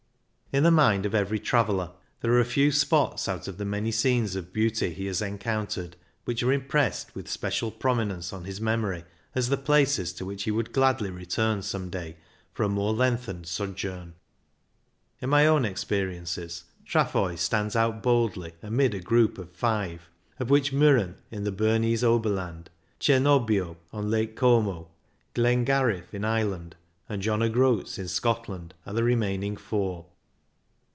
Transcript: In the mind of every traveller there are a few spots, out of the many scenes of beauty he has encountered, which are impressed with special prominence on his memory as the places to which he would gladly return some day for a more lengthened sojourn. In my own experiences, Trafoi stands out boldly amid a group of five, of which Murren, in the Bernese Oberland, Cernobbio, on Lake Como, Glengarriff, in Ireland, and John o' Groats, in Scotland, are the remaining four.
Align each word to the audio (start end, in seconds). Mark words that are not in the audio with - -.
In 0.53 0.63
the 0.63 0.69
mind 0.69 1.05
of 1.05 1.15
every 1.15 1.39
traveller 1.39 1.91
there 2.19 2.33
are 2.33 2.41
a 2.41 2.43
few 2.43 2.73
spots, 2.73 3.29
out 3.29 3.47
of 3.47 3.57
the 3.57 3.63
many 3.63 3.89
scenes 3.89 4.35
of 4.35 4.51
beauty 4.51 4.91
he 4.93 5.05
has 5.05 5.21
encountered, 5.21 5.95
which 6.25 6.43
are 6.43 6.51
impressed 6.51 7.15
with 7.15 7.29
special 7.29 7.71
prominence 7.71 8.33
on 8.33 8.43
his 8.43 8.59
memory 8.59 9.05
as 9.33 9.47
the 9.47 9.55
places 9.55 10.11
to 10.11 10.25
which 10.25 10.43
he 10.43 10.51
would 10.51 10.73
gladly 10.73 11.09
return 11.09 11.61
some 11.61 11.89
day 11.89 12.17
for 12.53 12.63
a 12.63 12.67
more 12.67 12.91
lengthened 12.91 13.47
sojourn. 13.47 14.13
In 15.21 15.29
my 15.29 15.47
own 15.47 15.63
experiences, 15.63 16.65
Trafoi 16.85 17.37
stands 17.37 17.77
out 17.77 18.03
boldly 18.03 18.51
amid 18.61 18.93
a 18.93 18.99
group 18.99 19.37
of 19.37 19.53
five, 19.53 20.09
of 20.37 20.49
which 20.49 20.73
Murren, 20.73 21.15
in 21.29 21.45
the 21.45 21.53
Bernese 21.53 22.05
Oberland, 22.05 22.69
Cernobbio, 22.99 23.77
on 23.93 24.11
Lake 24.11 24.35
Como, 24.35 24.89
Glengarriff, 25.33 26.13
in 26.13 26.25
Ireland, 26.25 26.75
and 27.07 27.21
John 27.21 27.41
o' 27.41 27.47
Groats, 27.47 27.97
in 27.97 28.09
Scotland, 28.09 28.73
are 28.85 28.91
the 28.93 29.05
remaining 29.05 29.55
four. 29.55 30.07